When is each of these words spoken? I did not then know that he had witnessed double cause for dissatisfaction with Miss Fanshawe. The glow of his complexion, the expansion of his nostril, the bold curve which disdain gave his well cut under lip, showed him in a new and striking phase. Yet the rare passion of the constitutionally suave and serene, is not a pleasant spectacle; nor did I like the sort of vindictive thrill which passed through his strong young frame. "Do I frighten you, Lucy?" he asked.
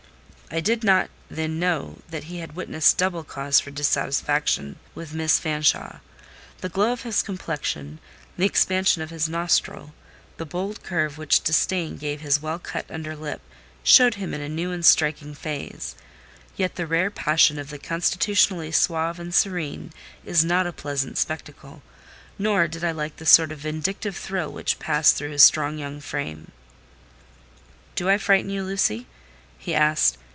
I 0.53 0.59
did 0.59 0.83
not 0.83 1.09
then 1.29 1.59
know 1.59 1.99
that 2.09 2.25
he 2.25 2.39
had 2.39 2.57
witnessed 2.57 2.97
double 2.97 3.23
cause 3.23 3.61
for 3.61 3.71
dissatisfaction 3.71 4.77
with 4.93 5.13
Miss 5.13 5.39
Fanshawe. 5.39 5.99
The 6.59 6.67
glow 6.67 6.91
of 6.91 7.03
his 7.03 7.23
complexion, 7.23 7.99
the 8.37 8.45
expansion 8.47 9.01
of 9.01 9.11
his 9.11 9.29
nostril, 9.29 9.93
the 10.35 10.45
bold 10.45 10.83
curve 10.83 11.17
which 11.17 11.39
disdain 11.39 11.95
gave 11.95 12.19
his 12.19 12.41
well 12.41 12.59
cut 12.59 12.85
under 12.89 13.15
lip, 13.15 13.39
showed 13.81 14.15
him 14.15 14.33
in 14.33 14.41
a 14.41 14.49
new 14.49 14.73
and 14.73 14.85
striking 14.85 15.33
phase. 15.33 15.95
Yet 16.57 16.75
the 16.75 16.85
rare 16.85 17.11
passion 17.11 17.57
of 17.57 17.69
the 17.69 17.79
constitutionally 17.79 18.73
suave 18.73 19.21
and 19.21 19.33
serene, 19.33 19.93
is 20.25 20.43
not 20.43 20.67
a 20.67 20.73
pleasant 20.73 21.17
spectacle; 21.17 21.81
nor 22.37 22.67
did 22.67 22.83
I 22.83 22.91
like 22.91 23.15
the 23.15 23.25
sort 23.25 23.53
of 23.53 23.59
vindictive 23.59 24.17
thrill 24.17 24.51
which 24.51 24.79
passed 24.79 25.15
through 25.15 25.31
his 25.31 25.43
strong 25.43 25.77
young 25.77 26.01
frame. 26.01 26.51
"Do 27.95 28.09
I 28.09 28.17
frighten 28.17 28.49
you, 28.49 28.65
Lucy?" 28.65 29.07
he 29.57 29.73
asked. 29.73 30.17